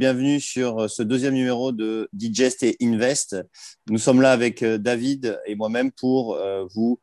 [0.00, 3.36] Bienvenue sur ce deuxième numéro de Digest et Invest.
[3.90, 6.38] Nous sommes là avec David et moi-même pour
[6.74, 6.98] vous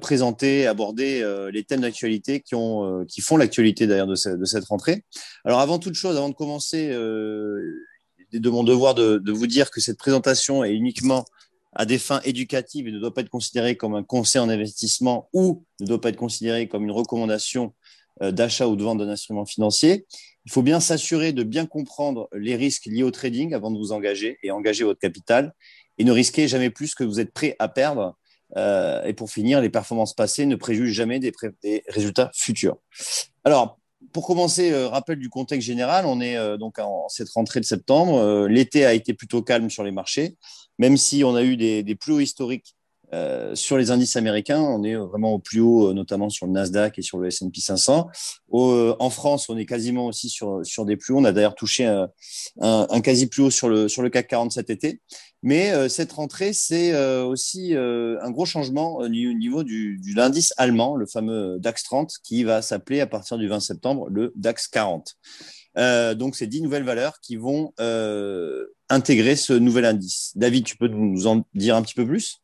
[0.00, 5.04] présenter, aborder les thèmes d'actualité qui, ont, qui font l'actualité d'ailleurs de, cette rentrée.
[5.44, 9.96] Alors avant toute chose, avant de commencer, de mon devoir de, vous dire que cette
[9.96, 11.24] présentation est uniquement
[11.74, 15.28] à des fins éducatives et ne doit pas être considérée comme un conseil en investissement
[15.32, 17.72] ou ne doit pas être considérée comme une recommandation
[18.22, 20.06] euh, d'achat ou de vente d'un instrument financier.
[20.46, 23.92] Il faut bien s'assurer de bien comprendre les risques liés au trading avant de vous
[23.92, 25.52] engager et engager votre capital
[25.98, 28.16] et ne risquez jamais plus que vous êtes prêt à perdre.
[28.56, 31.32] Euh, et pour finir, les performances passées ne préjugent jamais des,
[31.88, 32.76] résultats futurs.
[33.42, 33.80] Alors,
[34.12, 37.64] pour commencer, euh, rappel du contexte général, on est euh, donc en cette rentrée de
[37.64, 38.18] septembre.
[38.18, 40.36] Euh, l'été a été plutôt calme sur les marchés,
[40.78, 42.75] même si on a eu des plus hauts historiques
[43.16, 46.98] euh, sur les indices américains, on est vraiment au plus haut, notamment sur le Nasdaq
[46.98, 48.08] et sur le S&P 500.
[48.52, 51.18] en France, on est quasiment aussi sur, des plus hauts.
[51.18, 51.86] On a d'ailleurs touché
[52.60, 55.00] un, quasi plus haut sur le, sur le CAC 40 cet été.
[55.42, 60.52] Mais euh, cette rentrée, c'est euh, aussi un gros changement au niveau du, du l'indice
[60.56, 64.68] allemand, le fameux DAX 30, qui va s'appeler à partir du 20 septembre le DAX
[64.68, 65.16] 40.
[66.16, 67.72] donc, c'est dix nouvelles valeurs qui vont
[68.88, 70.32] intégrer ce nouvel indice.
[70.34, 72.42] David, tu peux nous en dire un petit peu plus?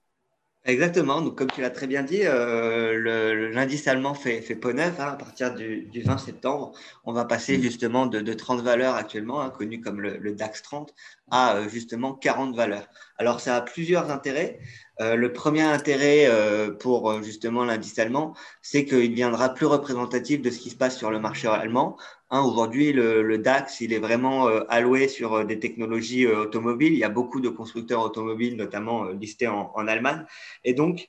[0.65, 1.21] Exactement.
[1.23, 5.09] Donc, comme tu l'as très bien dit, euh, l'indice allemand fait, fait peau neuve hein,
[5.09, 6.73] à partir du, du, 20 septembre.
[7.05, 7.63] On va passer mmh.
[7.63, 10.95] justement de, de 30 valeurs actuellement, hein, connues comme le, le, DAX 30,
[11.33, 12.87] à euh, justement 40 valeurs.
[13.19, 14.61] Alors, ça a plusieurs intérêts.
[15.01, 20.51] Euh, le premier intérêt euh, pour justement l'indice allemand, c'est qu'il deviendra plus représentatif de
[20.51, 21.97] ce qui se passe sur le marché allemand.
[22.31, 26.93] Hein, Aujourd'hui, le, DAX, il est vraiment alloué sur des technologies automobiles.
[26.93, 30.25] Il y a beaucoup de constructeurs automobiles, notamment listés en, en Allemagne.
[30.65, 31.09] Et donc,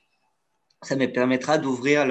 [0.86, 2.06] ça me permettra d'ouvrir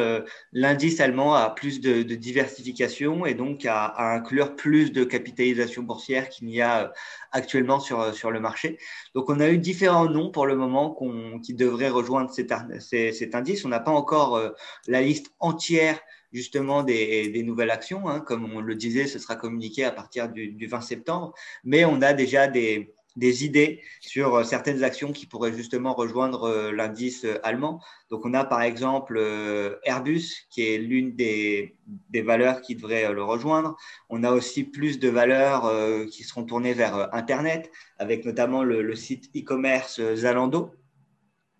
[0.51, 6.47] l'indice allemand à plus de, diversification et donc à, inclure plus de capitalisation boursière qu'il
[6.47, 6.87] n'y a euh,
[7.31, 8.77] actuellement sur, sur le marché.
[9.15, 10.97] Donc, on a eu différents noms pour le moment
[11.43, 12.51] qui devraient rejoindre cet,
[13.35, 13.65] indice.
[13.65, 14.49] On n'a pas encore euh,
[14.87, 15.99] la liste entière
[16.31, 18.09] justement des, des nouvelles actions.
[18.09, 18.19] Hein.
[18.19, 21.33] Comme on le disait, ce sera communiqué à partir du, du 20 septembre,
[21.63, 26.43] mais on a déjà des des idées sur euh, certaines actions qui pourraient justement rejoindre
[26.43, 27.81] euh, l'indice euh, allemand.
[28.09, 29.19] Donc, on a par exemple
[29.83, 31.75] Airbus, qui est l'une des,
[32.09, 33.75] des, valeurs qui devrait le rejoindre.
[34.09, 35.71] On a aussi plus de valeurs
[36.11, 40.75] qui seront tournées vers Internet, avec notamment le, le site e-commerce Zalando,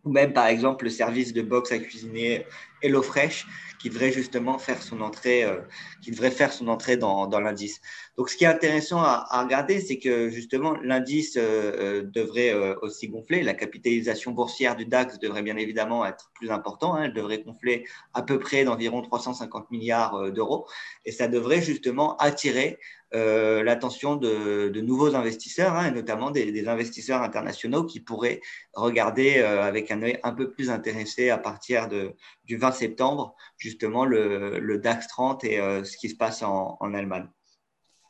[0.03, 2.45] ou même par exemple le service de box à cuisiner
[2.81, 3.45] HelloFresh,
[3.79, 5.59] qui devrait justement faire son entrée, euh,
[6.01, 7.81] qui devrait faire son entrée dans, dans l'indice.
[8.17, 12.53] Donc, ce qui est intéressant à, à regarder, c'est que justement l'indice euh, euh devrait
[12.53, 13.41] euh, aussi gonfler.
[13.41, 16.97] La capitalisation boursière du DAX devrait bien évidemment être plus importante.
[16.97, 17.03] Hein.
[17.05, 20.67] Elle devrait gonfler à peu près d'environ 350 milliards euh, d'euros,
[21.05, 22.79] et ça devrait justement attirer
[23.15, 28.41] euh, l'attention de, de, nouveaux investisseurs, hein, et notamment des, des, investisseurs internationaux qui pourraient
[28.73, 33.35] regarder euh, avec un œil un peu plus intéressé à partir de, du 20 septembre,
[33.57, 37.27] justement, le, le DAX 30 et euh, ce qui se passe en, en, Allemagne.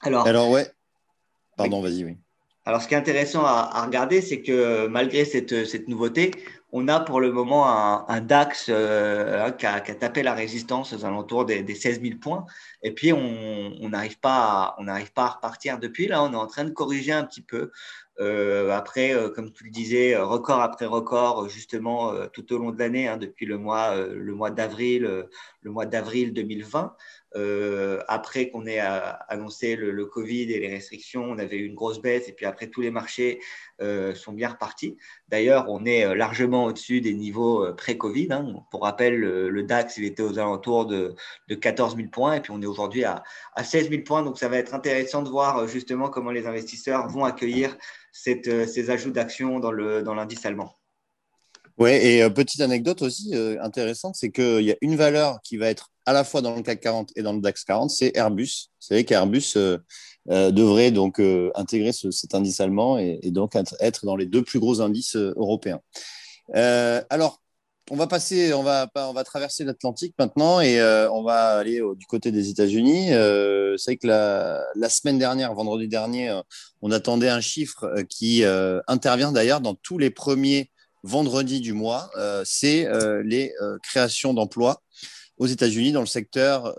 [0.02, 0.68] Alors, Alors ouais.
[1.58, 1.92] Pardon, oui.
[1.92, 2.18] vas-y, oui.
[2.64, 6.32] Alors, ce qui est intéressant à, à regarder, c'est que malgré cette, cette, nouveauté,
[6.76, 10.92] on a pour le moment un, DAX euh, qui, a, qui, a, tapé la résistance
[10.92, 12.48] aux alentours des, des 16 000 points.
[12.82, 16.08] Et puis, on n'arrive pas, on n'arrive pas à repartir depuis.
[16.08, 17.72] Là, on est en train de corriger un petit peu.
[18.20, 22.72] Euh, après, euh, comme tu le disais, record après record, justement, euh, tout au long
[22.72, 25.24] de l'année, hein, depuis le mois, euh, d'avril, euh,
[25.62, 26.96] le mois d'avril 2020.
[28.08, 32.28] Après qu'on ait annoncé le, Covid et les restrictions, on avait eu une grosse baisse.
[32.30, 33.40] Et puis après, tous les marchés
[33.80, 34.98] sont bien repartis.
[35.30, 38.28] D'ailleurs, on est largement au-dessus des niveaux pré-Covid.
[38.32, 38.54] Hein.
[38.72, 41.16] Pour rappel, le, DAX, il était aux alentours de,
[41.50, 42.36] de 14 000 points.
[42.36, 43.24] Et puis, on est aujourd'hui à,
[43.56, 44.24] à 16 000 points.
[44.24, 47.78] Donc, ça va être intéressant de voir justement comment les investisseurs vont accueillir
[48.28, 49.72] euh, ces ajouts d'actions dans
[50.14, 50.76] l'indice allemand.
[51.78, 55.58] Oui, et euh, petite anecdote aussi euh, intéressante, c'est qu'il y a une valeur qui
[55.58, 58.16] va être à la fois dans le CAC 40 et dans le DAX 40, c'est
[58.16, 58.70] Airbus.
[58.82, 59.78] Vous savez qu'Airbus euh,
[60.30, 64.44] euh, devrait donc euh, intégrer ce, cet indice allemand et, donc être dans les deux
[64.44, 65.80] plus gros indices européens.
[66.54, 67.40] alors,
[67.92, 70.82] on va passer, on va, on va traverser l'Atlantique maintenant et
[71.12, 73.10] on va aller au, du côté des États-Unis.
[73.78, 76.34] C'est que la, semaine dernière, vendredi dernier,
[76.82, 78.46] on attendait un chiffre qui
[78.88, 80.72] intervient d'ailleurs dans tous les premiers
[81.04, 82.10] vendredis du mois.
[82.46, 82.88] c'est
[83.26, 84.82] les créations d'emplois
[85.38, 86.76] aux États-Unis dans le secteur,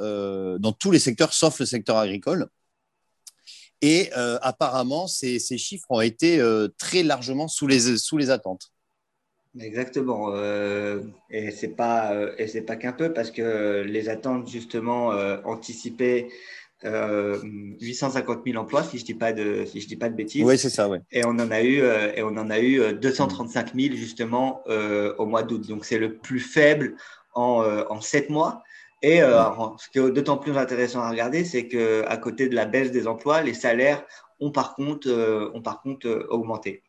[0.58, 2.48] dans tous les secteurs sauf le secteur agricole.
[3.82, 6.40] Et apparemment, ces, ces, chiffres ont été
[6.78, 8.70] très largement sous les, sous les attentes.
[9.60, 10.30] Exactement.
[10.32, 15.38] Euh, et c'est pas euh, et pas qu'un peu parce que les attentes justement euh,
[15.44, 16.28] anticipées
[16.82, 20.44] 850 000 emplois, si je dis pas de, si je dis pas de bêtises.
[20.44, 20.98] Oui, c'est ça, oui.
[21.12, 24.62] Et on en a eu, et on en a eu 235 000 justement
[25.16, 25.66] au mois d'août.
[25.66, 26.96] Donc c'est le plus faible
[27.34, 28.62] en, en 7 mois.
[29.02, 32.90] Et ce qui est d'autant plus intéressant à regarder, c'est qu'à côté de la baisse
[32.90, 34.02] des emplois, les salaires
[34.40, 36.82] ont par contre, ont par contre augmenté.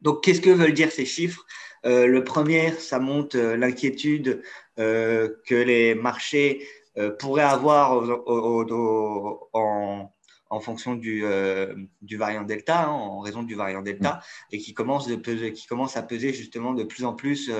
[0.00, 1.44] Donc, qu'est-ce que veulent dire ces chiffres?
[1.86, 4.42] Euh, Le premier, ça montre euh, l'inquiétude
[4.78, 6.66] euh, que les marchés
[7.18, 7.92] pourraient avoir
[9.52, 10.12] en,
[10.58, 11.22] fonction du,
[12.16, 14.54] variant Delta, hein, en raison du variant Delta, mm.
[14.54, 15.14] et qui commence, de
[15.50, 17.52] qui commence à peser justement de plus en plus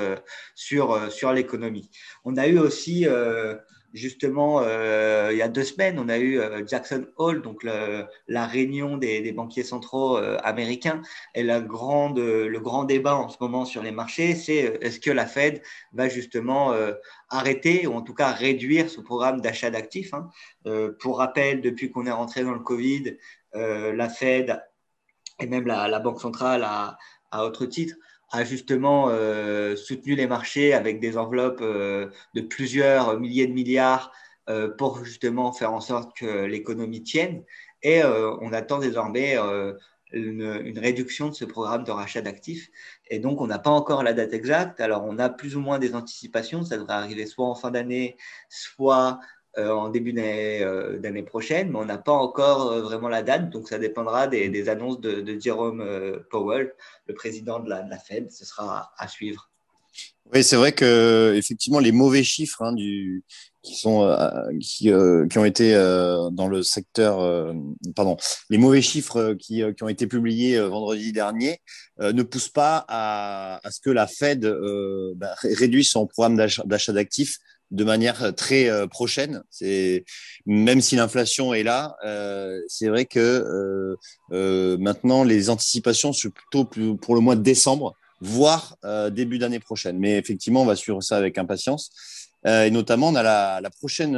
[0.57, 1.89] sur, sur l'économie.
[2.25, 3.07] On a eu aussi
[3.93, 8.47] Justement, euh, il y a deux semaines, on a eu euh, Jackson Hole, donc la
[8.47, 11.03] réunion des, banquiers centraux euh, américains.
[11.35, 15.61] Et le grand débat en ce moment sur les marchés, c'est est-ce que la Fed
[15.93, 16.73] va justement
[17.29, 20.15] arrêter ou en tout cas réduire ce programme d'achat d'actifs.
[20.15, 20.29] Hein.
[21.01, 23.17] pour rappel, depuis qu'on est rentré dans le Covid,
[23.55, 24.63] la Fed
[25.41, 27.97] et même la, Banque centrale à autre titre
[28.31, 34.13] a justement euh, soutenu les marchés avec des enveloppes euh, de plusieurs milliers de milliards
[34.49, 37.45] euh, pour justement faire en sorte que l'économie tienne.
[37.83, 39.39] Et on attend désormais
[40.13, 42.69] une, réduction de ce programme de rachat d'actifs.
[43.09, 44.81] Et donc, on n'a pas encore la date exacte.
[44.81, 46.63] Alors, on a plus ou moins des anticipations.
[46.63, 48.19] Ça devrait arriver soit en fin d'année,
[48.51, 53.23] soit euh, en début euh, d'année prochaine, mais on n'a pas encore euh, vraiment la
[53.23, 55.85] date, donc ça dépendra des, annonces de, Jerome
[56.31, 56.73] Powell,
[57.07, 58.31] le président de la, Fed.
[58.31, 59.51] Ce sera à suivre.
[60.33, 64.17] Oui, c'est vrai que effectivement les mauvais chiffres hein, qui sont
[64.61, 67.53] qui, ont été dans le secteur,
[67.97, 68.17] pardon,
[68.49, 71.61] les mauvais chiffres qui, ont été publiés vendredi dernier
[71.99, 74.47] ne poussent pas à, ce que la Fed
[75.17, 77.39] bah, réduise son programme d'achat d'actifs
[77.71, 79.43] de manière très euh, prochaine.
[79.51, 80.05] C'est
[80.47, 83.97] même si l'inflation est là, euh, c'est vrai que
[84.33, 86.65] euh, maintenant les anticipations sont plutôt
[86.97, 88.77] pour le mois de décembre, voire
[89.13, 89.99] début d'année prochaine.
[89.99, 91.91] Mais effectivement, on va suivre ça avec impatience.
[92.45, 94.15] et notamment, on a la, prochaine,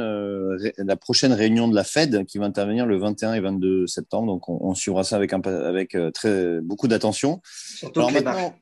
[0.77, 4.27] la prochaine réunion de la Fed qui va intervenir le 21 et 22 septembre.
[4.27, 7.41] Donc, on, suivra ça avec, avec très, beaucoup d'attention.
[7.45, 8.53] Surtout que maintenant,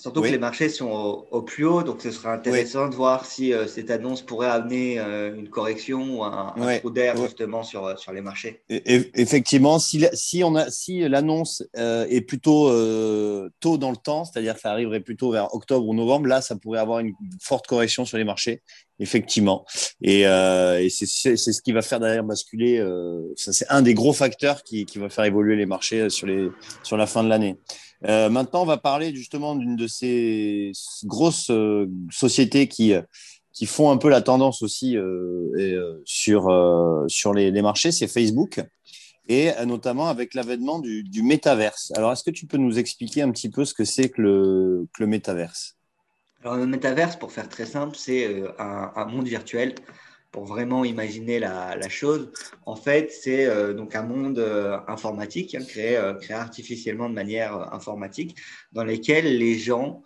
[0.00, 3.52] Surtout que les marchés sont au, plus haut, donc ce sera intéressant de voir si
[3.52, 7.84] euh, cette annonce pourrait amener euh, une correction ou un, un trou d'air justement sur,
[7.84, 8.62] euh, sur les marchés.
[8.70, 12.70] Et, effectivement, si, si, on a, si l'annonce est plutôt
[13.60, 16.56] tôt dans le temps, c'est-à-dire que ça arriverait plutôt vers octobre ou novembre, là, ça
[16.56, 17.12] pourrait avoir une
[17.42, 18.62] forte correction sur les marchés,
[19.00, 19.66] effectivement.
[20.00, 22.82] Et, et c'est ce qui va faire d'ailleurs basculer,
[23.36, 26.48] c'est un des gros facteurs qui, qui va faire évoluer les marchés sur, les,
[26.82, 27.56] sur la fin de l'année.
[28.06, 30.72] Euh, maintenant, on va parler justement d'une de ces
[31.04, 32.94] grosses euh, sociétés qui,
[33.52, 36.44] qui font un peu la tendance aussi euh, sur,
[37.08, 38.60] sur les, marchés, c'est Facebook,
[39.28, 41.92] et notamment avec l'avènement du, du métaverse.
[41.96, 44.88] Alors, est-ce que tu peux nous expliquer un petit peu ce que c'est que le,
[44.94, 45.76] que le métaverse?
[46.42, 49.74] Alors, le métaverse, pour faire très simple, c'est un, monde virtuel
[50.30, 52.30] pour vraiment imaginer la, chose.
[52.66, 57.14] En fait, c'est euh, donc un monde euh, informatique, hein, créé, euh, créé, artificiellement de
[57.14, 58.36] manière informatique,
[58.72, 60.02] dans lequel les gens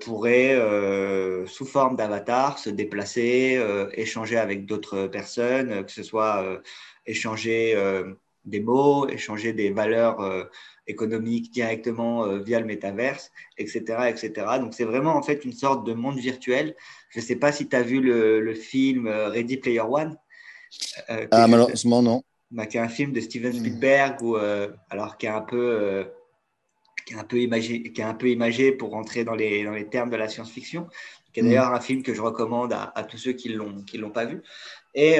[0.00, 0.58] pourraient,
[1.46, 3.62] sous forme d'avatar, se déplacer,
[3.92, 6.62] échanger avec d'autres personnes, que ce soit
[7.04, 7.76] échanger
[8.44, 10.48] des mots, échanger des valeurs
[10.86, 14.32] économiques directement via le métaverse, etc., etc.
[14.58, 16.74] Donc, c'est vraiment en fait une sorte de monde virtuel
[17.10, 20.16] je ne sais pas si tu as vu le, film euh, Ready Player One.
[21.10, 22.22] Euh, ah, malheureusement, non.
[22.50, 26.08] Bah, qui est un film de Steven Spielberg, ou euh, alors qui est un peu.
[27.06, 29.72] qui est un peu, imagé, qui est un peu imagé pour rentrer dans les, dans
[29.72, 30.86] les termes de la science-fiction,
[31.32, 33.98] qui est d'ailleurs un film que je recommande à, tous ceux qui ne l'ont, qui
[33.98, 34.42] l'ont pas vu.
[34.94, 35.18] Et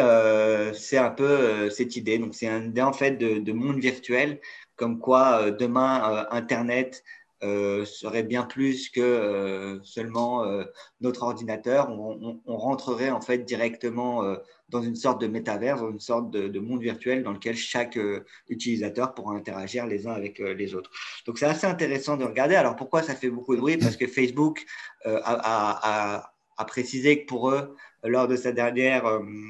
[0.75, 2.19] c'est un peu cette idée.
[2.19, 4.41] Donc, c'est un idée en fait de, de monde virtuel,
[4.77, 7.05] comme quoi demain, Internet
[7.43, 10.65] euh, serait bien plus que euh, seulement euh,
[11.01, 11.89] notre ordinateur.
[11.89, 14.23] On, rentrerait en fait directement
[14.69, 17.99] dans une sorte de métavers, dans une sorte de, monde virtuel dans lequel chaque
[18.51, 20.91] utilisateur pourra interagir les uns avec les autres.
[21.25, 22.55] Donc c'est assez intéressant de regarder.
[22.55, 23.79] Alors pourquoi ça fait beaucoup de bruit?
[23.79, 24.67] Parce que Facebook
[25.07, 26.33] a,
[26.67, 29.05] précisé que pour eux, lors de sa dernière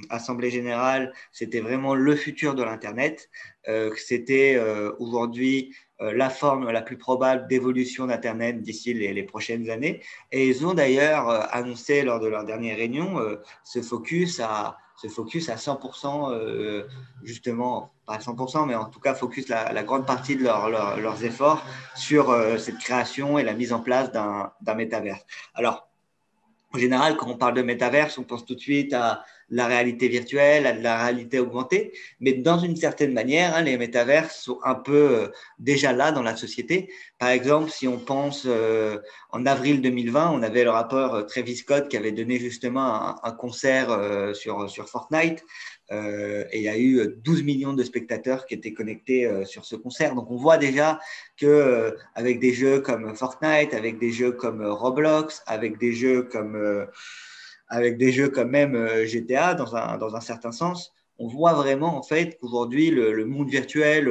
[0.09, 3.29] assemblée générale, c'était vraiment le futur de l'Internet,
[3.67, 4.61] que c'était
[5.01, 10.01] aujourd'hui euh, la forme la plus probable d'évolution d'Internet d'ici les, prochaines années.
[10.33, 14.79] Et ils ont d'ailleurs euh, annoncé lors de leur dernière réunion euh, ce focus à
[15.09, 16.85] focus à 100%,
[17.23, 21.65] justement, pas à 100%, mais en tout cas focus la, grande partie de leurs efforts
[21.97, 25.25] sur cette création et la mise en place d'un métaverse.
[25.55, 25.89] Alors,
[26.75, 30.09] en général, quand on parle de métaverse, on pense tout de suite à la réalité
[30.09, 34.59] virtuelle, à de la réalité augmentée, mais dans une certaine manière, hein, les métavers sont
[34.65, 35.29] un peu euh,
[35.59, 36.93] déjà là dans la société.
[37.19, 38.99] Par exemple, si on pense euh,
[39.31, 44.35] en avril 2020, on avait le rapport Travis Scott qui avait donné justement un, concert
[44.35, 45.45] sur, sur Fortnite.
[45.93, 49.65] Euh, et il y a eu 12 millions de spectateurs qui étaient connectés euh, sur
[49.65, 50.15] ce concert.
[50.15, 51.01] Donc on voit déjà
[51.37, 56.23] que euh, avec des jeux comme Fortnite, avec des jeux comme Roblox, avec des jeux
[56.23, 56.87] comme
[57.71, 61.97] avec des jeux comme même GTA dans un, dans un certain sens, on voit vraiment
[61.97, 64.09] en fait qu'aujourd'hui le, le, monde virtuel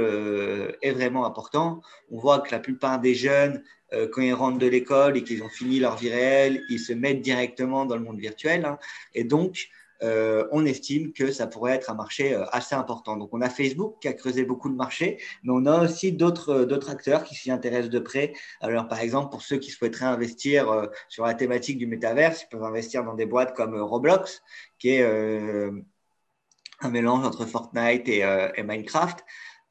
[0.82, 1.82] est vraiment important.
[2.12, 3.64] On voit que la plupart des jeunes,
[4.12, 7.22] quand ils rentrent de l'école et qu'ils ont fini leur vie réelle, ils se mettent
[7.22, 8.64] directement dans le monde virtuel.
[8.66, 8.78] Hein.
[9.16, 9.70] Et donc,
[10.02, 13.18] euh, on estime que ça pourrait être un marché euh, assez important.
[13.18, 16.52] Donc, on a Facebook qui a creusé beaucoup de marché, mais on a aussi d'autres
[16.52, 18.34] euh, acteurs qui s'y intéressent de près.
[18.62, 22.64] Alors, par exemple, pour ceux qui souhaiteraient investir sur la thématique du métaverse, ils peuvent
[22.64, 24.42] investir dans des boîtes comme Roblox,
[24.80, 28.24] qui est un mélange entre Fortnite et,
[28.64, 29.24] Minecraft.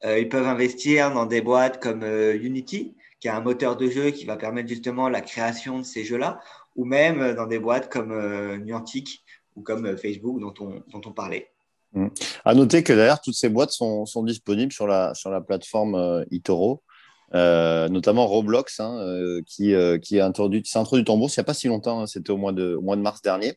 [0.03, 4.25] ils peuvent investir dans des boîtes comme Unity, qui est un moteur de jeu qui
[4.25, 6.39] va permettre justement la création de ces jeux-là,
[6.75, 8.13] ou même dans des boîtes comme
[8.63, 9.25] Niantic,
[9.63, 10.53] comme euh, Facebook dont
[10.93, 11.49] on, parlait.
[11.93, 12.07] Mmh.
[12.45, 16.23] À noter que d'ailleurs, toutes ces boîtes sont, disponibles sur la, sur la plateforme euh,
[16.31, 16.83] eToro,
[17.33, 19.03] euh, notamment Roblox, hein,
[19.45, 22.07] qui, qui est introduit, s'est introduit en bourse il n'y a pas si longtemps, hein,
[22.07, 23.55] c'était au mois de, mois de mars dernier.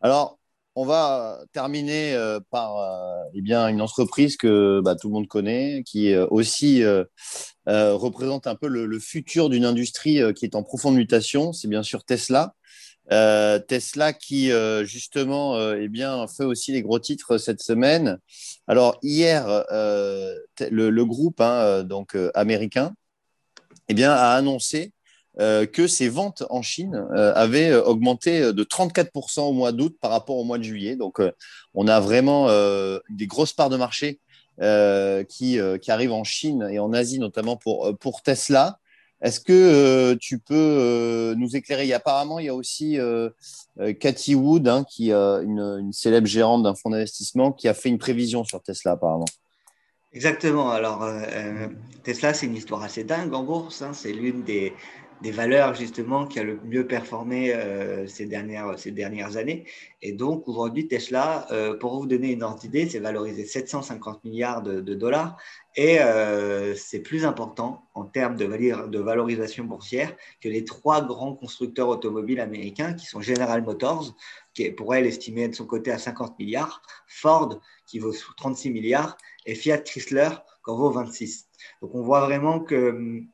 [0.00, 0.38] Alors,
[0.74, 2.16] on va terminer
[2.50, 2.76] par
[3.34, 6.84] eh bien, une entreprise que bah, tout le monde connaît, qui aussi
[7.66, 12.04] représente un peu le futur d'une industrie qui est en profonde mutation, c'est bien sûr
[12.04, 12.54] Tesla.
[13.10, 18.18] Euh, Tesla qui euh, justement euh, eh bien fait aussi les gros titres cette semaine.
[18.66, 19.46] Alors hier,
[20.60, 22.92] le, groupe hein, donc américain
[23.88, 24.92] eh bien a annoncé
[25.38, 30.44] que ses ventes en Chine avaient augmenté de 34% au mois d'août par rapport au
[30.44, 30.96] mois de juillet.
[30.96, 31.22] Donc
[31.74, 32.48] on a vraiment
[33.08, 34.20] des grosses parts de marché
[35.28, 38.78] qui, qui arrivent en Chine et en Asie notamment pour, pour Tesla.
[39.20, 41.92] Est-ce que euh, tu peux euh, nous éclairer?
[41.92, 43.30] Apparemment, il y a aussi euh,
[43.98, 47.98] Cathy Wood, hein, qui est une, célèbre gérante d'un fonds d'investissement, qui a fait une
[47.98, 49.24] prévision sur Tesla, apparemment.
[50.12, 50.70] Exactement.
[50.70, 51.06] Alors,
[52.02, 53.82] Tesla, c'est une histoire assez dingue en bourse.
[53.82, 53.92] Hein.
[53.92, 54.72] C'est l'une des,
[55.22, 59.66] des valeurs justement qui a le mieux performé euh, ces, dernières, ces dernières années.
[60.02, 64.62] Et donc aujourd'hui, Tesla, euh, pour vous donner une ordre d'idée, c'est valorisé 750 milliards
[64.62, 65.36] de, dollars
[65.76, 71.34] et euh, c'est plus important en termes de, de valorisation boursière que les trois grands
[71.34, 74.14] constructeurs automobiles américains qui sont General Motors,
[74.54, 79.54] qui pourrait l'estimer de son côté à 50 milliards, Ford qui vaut 36 milliards et
[79.54, 80.30] Fiat Chrysler
[80.64, 81.48] qui en vaut 26.
[81.82, 83.24] Donc on voit vraiment que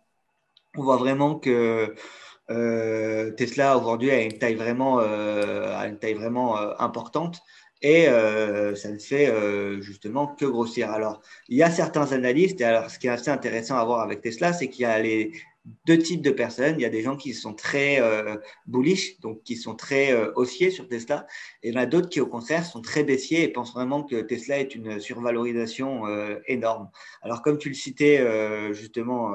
[0.77, 1.95] on voit vraiment que
[2.51, 7.41] euh, Tesla aujourd'hui a une taille vraiment, euh, euh, importante
[7.81, 9.31] et ça ne fait
[9.83, 10.91] justement que grossir.
[10.91, 14.01] Alors, il y a certains analystes, et alors ce qui est assez intéressant à voir
[14.01, 15.33] avec Tesla, c'est qu'il y a les,
[15.87, 16.75] deux types de personnes.
[16.79, 18.01] Il y a des gens qui sont très
[18.67, 21.27] bullish, donc qui sont très haussiers sur Tesla,
[21.63, 24.03] et il y en a d'autres qui, au contraire, sont très baissiers et pensent vraiment
[24.03, 26.05] que Tesla est une survalorisation
[26.47, 26.91] énorme.
[27.23, 28.23] Alors, comme tu le citais
[28.75, 29.33] justement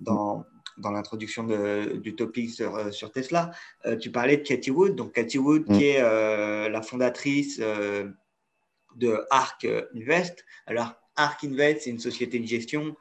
[0.00, 0.46] dans,
[0.76, 3.50] dans l'introduction du topic sur, euh, sur Tesla,
[3.86, 4.94] euh, tu parlais de Cathy Wood.
[4.94, 5.82] Donc, Cathy Wood, qui mm.
[5.82, 10.44] est euh, la fondatrice de ARK Invest.
[10.66, 12.96] Alors, ARK Invest, c'est une société de gestion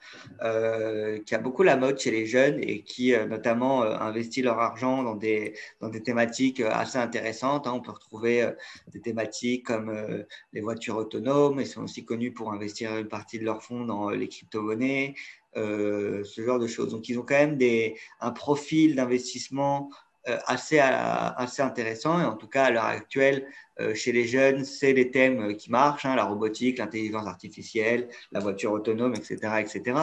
[1.26, 5.16] qui a beaucoup la mode chez les jeunes et qui notamment investit leur argent dans
[5.16, 7.68] des, dans des thématiques assez intéressantes.
[7.68, 7.74] Hein.
[7.74, 8.50] On peut retrouver
[8.92, 11.60] des thématiques comme les voitures autonomes.
[11.60, 15.16] Ils sont aussi connus pour investir une partie de leurs fonds dans les crypto-monnaies,
[15.56, 16.90] euh, ce genre de choses.
[16.90, 19.90] Donc, ils ont quand même des, un profil d'investissement
[20.28, 22.20] euh, assez, assez intéressant.
[22.20, 25.72] Et en tout cas, à l'heure actuelle, euh, chez les jeunes, c'est les thèmes qui
[25.72, 29.38] marchent, hein, la robotique, l'intelligence artificielle, la voiture autonome, etc.
[29.60, 30.00] etc.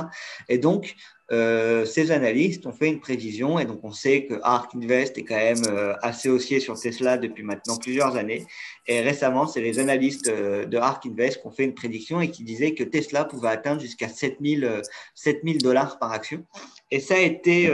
[0.49, 0.97] Et donc,
[1.33, 5.23] euh, ces analystes ont fait une prévision et donc on sait que ARK Invest est
[5.23, 8.47] quand même euh, assez haussier sur Tesla depuis maintenant plusieurs années.
[8.89, 12.33] Et récemment, c'est les analystes euh, de ARK Invest qui ont fait une prédiction et
[12.33, 14.83] qui disaient que Tesla pouvait atteindre jusqu'à 7000
[15.15, 16.45] 7000 dollars par action.
[16.91, 17.71] Et ça a été,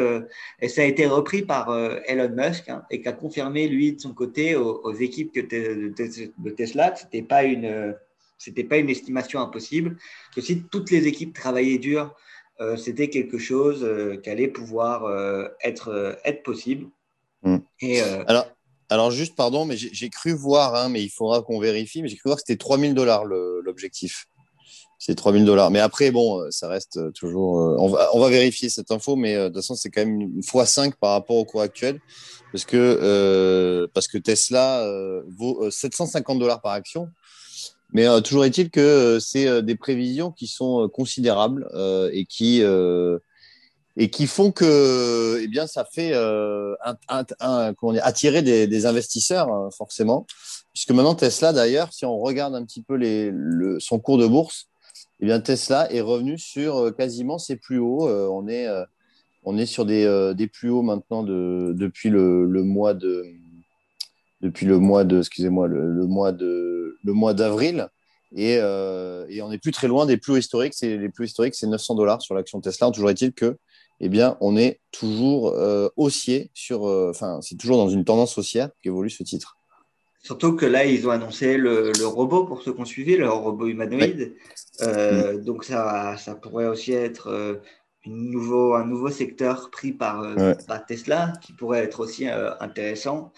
[0.60, 1.74] et ça a été repris par
[2.06, 5.32] Elon Musk hein, et qui a confirmé, lui, de son côté, aux, équipes
[5.88, 7.96] de, Tesla n'était pas, une,
[8.68, 9.96] pas une estimation impossible,
[10.34, 12.14] que si toutes les équipes travaillaient dur
[12.60, 16.86] euh, c'était quelque chose euh, qui allait pouvoir euh, être, être possible.
[17.42, 17.58] Hmm.
[17.80, 18.46] Et, alors,
[18.88, 22.16] alors, juste, pardon, mais j'ai cru voir, hein, mais il faudra qu'on vérifie, mais j'ai
[22.16, 24.26] cru voir que c'était 3000 dollars l'objectif.
[24.98, 25.70] C'est 3000 dollars.
[25.70, 27.54] Mais après, bon, ça reste toujours.
[27.78, 30.42] on, va, on va vérifier cette info, mais de toute façon, c'est quand même une
[30.42, 32.00] fois 5 par rapport au cours actuel.
[32.52, 34.88] Parce que, parce que Tesla
[35.36, 37.08] vaut 750 dollars par action.
[37.92, 41.68] Mais toujours est-il que c'est des prévisions qui sont considérables
[42.12, 42.62] et qui
[43.96, 46.74] et qui font que eh bien, ça fait euh,
[47.08, 50.26] un, comment dire, attirer des, des investisseurs, hein, forcément.
[50.74, 54.26] Puisque maintenant, Tesla, d'ailleurs, si on regarde un petit peu les, le, son cours de
[54.26, 54.68] bourse,
[55.20, 58.08] eh bien, Tesla est revenu sur euh, quasiment ses plus hauts.
[58.08, 58.66] Euh, on, est,
[59.44, 63.24] on est sur des, des plus hauts maintenant de, depuis le, mois de.
[64.42, 67.88] Depuis le mois de, excusez-moi, le, mois de, le mois d'avril,
[68.34, 70.74] et, on n'est plus très loin des plus hauts historiques.
[70.74, 72.90] C'est les plus historiques, c'est 900 dollars sur l'action Tesla.
[72.90, 73.56] Toujours est-il que
[74.00, 76.86] eh bien, on est toujours euh, haussier sur.
[76.86, 79.55] Euh, enfin, c'est toujours dans une tendance haussière qu'évolue ce titre.
[80.26, 83.68] Surtout que là, ils ont annoncé le, robot pour ceux qui ont suivi, le robot
[83.68, 84.34] humanoïde.
[84.82, 87.60] Euh, donc, ça, ça pourrait aussi être
[88.04, 90.26] une nouveau, un nouveau secteur pris par,
[90.66, 93.32] par, Tesla qui pourrait être aussi intéressant.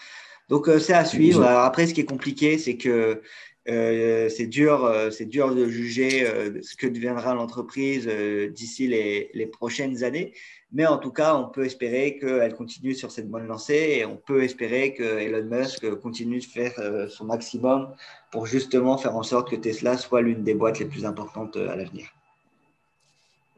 [0.49, 1.43] Donc, c'est à suivre.
[1.43, 3.21] après, ce qui est compliqué, c'est que
[3.67, 6.25] c'est dur, c'est dur de juger
[6.63, 8.07] ce que deviendra l'entreprise
[8.51, 10.33] d'ici les, les, prochaines années.
[10.71, 14.17] Mais en tout cas, on peut espérer qu'elle continue sur cette bonne lancée et on
[14.17, 16.73] peut espérer que Elon Musk continue de faire
[17.09, 17.93] son maximum
[18.31, 21.75] pour justement faire en sorte que Tesla soit l'une des boîtes les plus importantes à
[21.75, 22.07] l'avenir.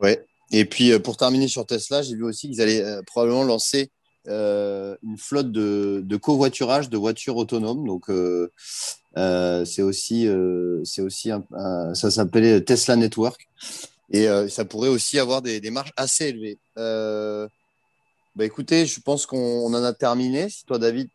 [0.01, 0.25] Ouais.
[0.51, 3.91] Et puis pour terminer sur Tesla, j'ai vu aussi qu'ils allaient probablement lancer
[4.25, 7.86] une flotte de, de, covoiturage de voitures autonomes.
[7.86, 8.10] Donc,
[9.18, 11.32] euh, c'est aussi, euh, c'est aussi
[11.94, 13.48] ça s'appelait Tesla Network
[14.12, 16.60] et euh, ça pourrait aussi avoir des, des marges assez élevées.
[16.75, 20.50] bah écoutez, je pense qu'on en a terminé.
[20.50, 21.10] Si toi, David,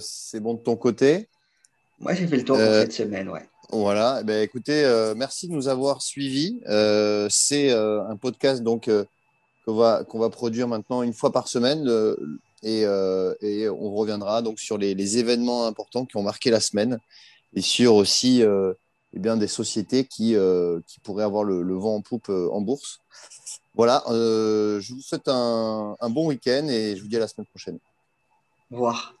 [0.00, 1.28] c'est bon de ton côté.
[1.98, 3.48] Moi, j'ai fait le tour pour cette semaine, ouais.
[3.70, 4.22] Voilà.
[4.22, 6.60] Bah, écoutez, merci de nous avoir suivis.
[7.30, 8.90] c'est un podcast donc
[9.64, 11.88] qu'on va qu'on va produire maintenant une fois par semaine.
[12.62, 16.98] et, et, on reviendra donc sur les, les, événements importants qui ont marqué la semaine
[17.54, 18.72] et sur aussi euh,
[19.14, 22.60] eh bien, des sociétés qui, euh, qui pourraient avoir le, vent en poupe euh, en
[22.60, 23.00] bourse.
[23.74, 27.46] Voilà, je vous souhaite un, un bon week-end et je vous dis à la semaine
[27.46, 27.78] prochaine.
[28.70, 29.17] Au revoir.